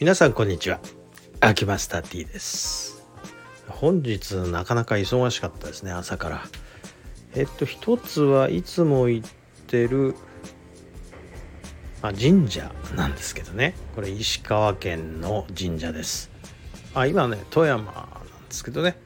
[0.00, 0.80] 皆さんこんにちは。
[1.40, 3.06] 秋マスター T です。
[3.68, 6.42] 本日なかなか忙しかったですね朝から。
[7.34, 9.30] えっと一つはいつも行っ
[9.66, 10.14] てる
[12.00, 13.74] まあ、神社なんですけどね。
[13.94, 16.30] これ石川県の神社です。
[16.94, 18.96] あ今ね富山なんですけどね。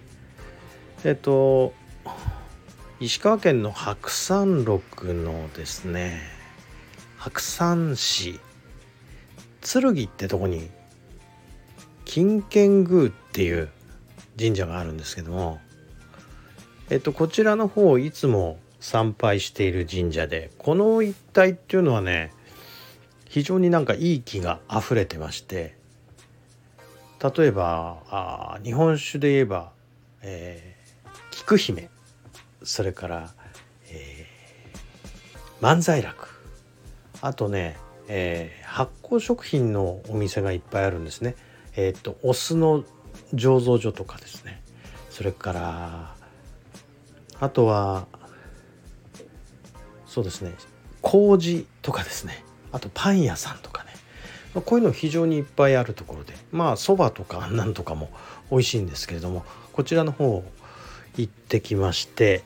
[1.02, 1.74] えっと
[3.00, 6.20] 石川県の白山麓のですね
[7.18, 8.38] 白山市
[9.60, 10.70] 剣ってとこに
[12.04, 13.68] 金剣宮っていう
[14.38, 15.60] 神社があるんですけども
[16.90, 22.32] えっとこちらの方いつも参拝している神社でこの一帯っていうのはね
[23.28, 25.76] 非常になんかいい気が溢れてまして
[27.36, 29.72] 例えばあ日本酒で言えば、
[30.22, 31.88] えー、菊姫
[32.62, 33.32] それから、
[33.90, 36.28] えー、万歳楽
[37.22, 41.36] あとね、えー、発酵食品のお店がいっぱいあるんですね。
[41.76, 42.84] えっ、とお酢の
[43.34, 44.62] 醸造所とかですね。
[45.10, 46.14] それから
[47.40, 48.06] あとは
[50.06, 50.52] そうですね。
[51.02, 52.44] 麹とかですね。
[52.72, 53.90] あとパン屋さんとかね。
[54.64, 56.34] こういうの非常にいっぱいあるところで。
[56.52, 58.10] まあそばとかなんとかも
[58.50, 60.44] 美味しいんですけれどもこちらの方
[61.16, 62.42] 行ってきまして。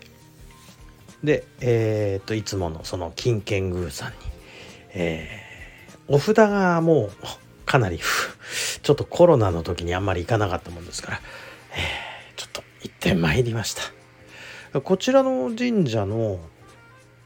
[1.23, 4.17] でえっ、といつものその金券宮さんに、
[4.91, 7.11] えー、お札がもう
[7.69, 8.01] かなり
[8.83, 11.21] ちょっとコロナの時にあんまり行かなかったもんですから、
[11.73, 14.81] えー、ちょっと行ってまいりました。
[14.81, 16.41] こちらの神社の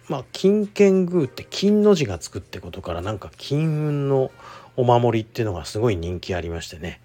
[0.09, 4.33] まあ金券宮って金の字がつくってことからなんか金運の
[4.77, 7.01] お守りっていうのがすごい人気ありましてね。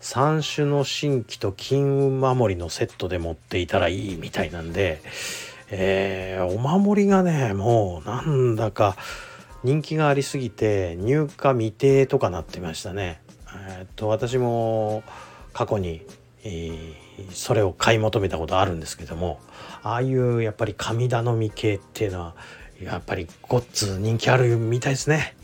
[0.00, 5.00] 三種の神器と金運守りのセットで持っていたらいいみたいなんで
[5.74, 8.96] えー、お守りがねもうなんだか
[9.64, 13.20] 人気がありすぎて入荷未定とかなってましたね。
[13.68, 15.02] えー、っと私も
[15.52, 16.06] 過去に、
[16.44, 19.38] えー、それを買い求めたことあるんですけども
[19.82, 22.34] ああいうやっぱり神頼み系っていうのは
[22.82, 25.36] やっぱりごっつ人気あるみたいですね。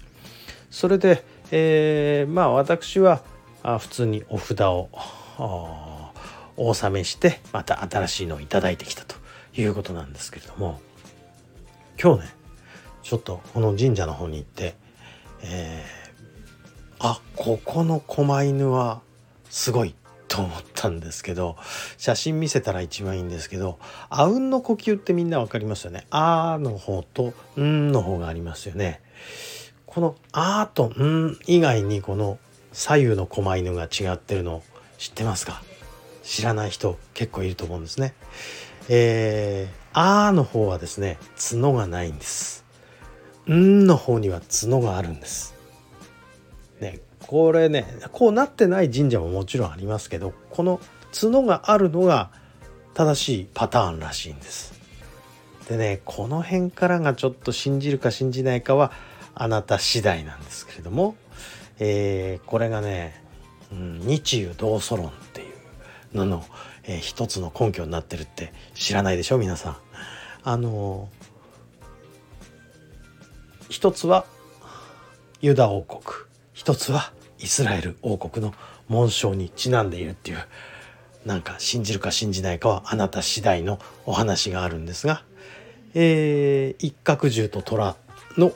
[0.71, 3.23] それで、えー、まあ私は
[3.63, 4.89] あ普通にお札を
[6.57, 9.17] お納めしてまた新しいのを頂いてきたと
[9.57, 10.81] いうことなんですけれども
[12.01, 12.38] 今日ね
[13.09, 14.75] ちょっとこの神社の方に行って、
[15.43, 19.01] えー、あここの狛犬は
[19.49, 19.95] すごい
[20.29, 21.57] と思ったんですけど
[21.97, 23.79] 写真見せたら一番いいんですけど
[24.11, 26.07] あうんの呼吸ってみんな分かりますよね。
[26.11, 29.01] あの方とんの方がありますよね。
[29.87, 32.39] このあとん以外にこの
[32.73, 34.63] 左右の狛犬が違ってるの
[34.99, 35.63] 知ってますか？
[36.25, 38.13] 知らない人結構いると思うんですね。
[38.91, 41.17] えー、あーの方はですね
[41.51, 42.68] 角がないんです。
[43.55, 45.55] んの方には角があるんです
[46.81, 50.81] ねこれねこうなってない神社ももちろんありますけどこの
[51.19, 52.31] 角があるのが
[52.95, 54.73] 正しいパターンらしいんです
[55.69, 58.93] でねこの辺からがちょっと信じるか信じないかは
[59.35, 61.17] あなた次第なんですけれども、
[61.79, 63.23] えー、これがね、
[63.73, 65.45] うん、日中同祖論ってい
[66.13, 66.45] うのの
[66.89, 69.77] えー、一つの根拠になってるって知らないでしょ皆さん。
[70.43, 71.09] あの
[73.69, 74.25] 一つは
[75.41, 76.03] ユダ王国。
[76.53, 78.55] 一つはイスラエル王国の
[78.89, 80.39] 紋章にちなんでいるっていう。
[81.25, 85.23] なんか信じるか信じないかはあなた次第のお話があるんですが、
[85.95, 87.97] えー、一角獣と虎
[88.39, 88.53] の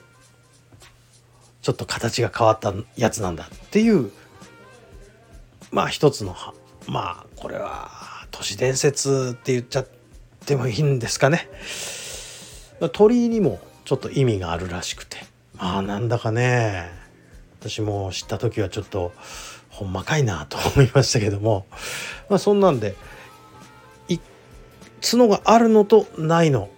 [1.60, 4.10] ちょっと形が変わったやつなんだっていう。
[5.70, 6.34] まあ一つの
[6.86, 7.90] まあこれは
[8.30, 9.88] 都市伝説って言っちゃっ
[10.44, 11.48] てもいいんですかね。
[12.92, 15.18] 鳥居にもちょっと意味があるらしくて。
[15.54, 16.90] まあなんだかね。
[17.60, 19.12] 私も知った時はちょっと
[19.70, 21.66] ほんまかいなと思いましたけども。
[22.28, 22.94] まあそんなんで
[25.00, 26.70] 角があるのとないの。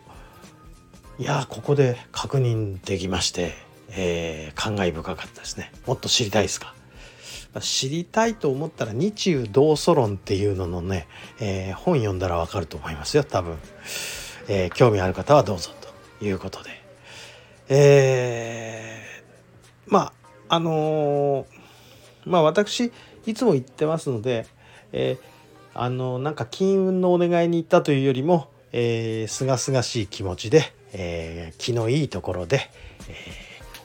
[1.19, 3.53] いやここで確認できまして、
[3.91, 5.73] えー、感慨深かったですね。
[5.87, 6.75] もっと知りたいですか？
[7.61, 11.07] 知りたいと思ったら日中同祖論っていうののね、
[11.39, 13.59] えー、本読んだらわかると思いますよ多分、
[14.49, 15.71] えー、興味ある方はどうぞ
[16.19, 16.84] ということで
[17.69, 20.13] えー、ま
[20.49, 21.47] ああのー、
[22.27, 22.93] まあ私
[23.27, 24.47] いつも言ってますので、
[24.93, 25.19] えー、
[25.75, 32.69] あのなんか金運のお願いに行ったというよりもえー、がすがしい気持ちで、えー、気のいいところで、
[33.09, 33.13] え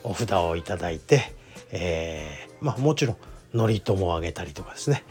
[0.02, 1.32] ー、お札をいただいて、
[1.70, 3.16] えー、まあもちろん
[3.52, 5.04] 祝詞もあげたりとかですね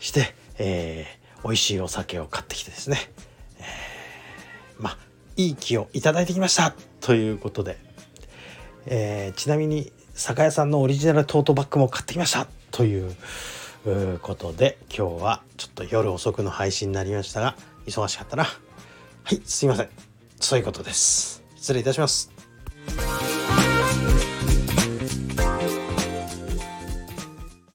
[0.00, 2.98] して、えー、美味しいお酒を買ってきてですね、
[3.58, 4.98] えー、まあ
[5.38, 7.78] いい気をいただいてきましたということで、
[8.86, 12.46] えー、ちなみに酒屋さんのオリジナルトートバッグも買ってきました。
[12.70, 13.14] という
[14.20, 17.56] ことで今日はちょっと夜遅くの配信になりましたが
[17.86, 18.44] 忙しかったな。
[18.44, 19.88] はいすいません。
[20.40, 21.42] そういうことです。
[21.56, 22.31] 失礼いたします。